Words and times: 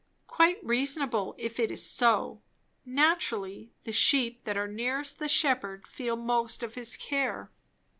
Quite 0.25 0.57
reasonable, 0.65 1.35
if 1.37 1.59
it 1.59 1.69
is 1.69 1.85
so. 1.85 2.41
Naturally, 2.83 3.71
the 3.83 3.91
sheep 3.91 4.45
that 4.45 4.57
are 4.57 4.67
nearest 4.67 5.19
the 5.19 5.27
shepherd, 5.27 5.85
feel 5.87 6.15
most 6.15 6.63
of 6.63 6.73
his 6.73 6.95
care. 6.97 7.51